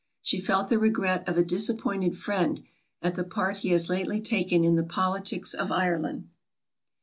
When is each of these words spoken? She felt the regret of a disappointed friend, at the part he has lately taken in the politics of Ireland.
She 0.23 0.41
felt 0.41 0.69
the 0.69 0.79
regret 0.79 1.29
of 1.29 1.37
a 1.37 1.43
disappointed 1.45 2.17
friend, 2.17 2.63
at 3.03 3.13
the 3.13 3.23
part 3.23 3.57
he 3.57 3.69
has 3.69 3.87
lately 3.87 4.19
taken 4.19 4.65
in 4.65 4.73
the 4.75 4.81
politics 4.81 5.53
of 5.53 5.71
Ireland. 5.71 6.27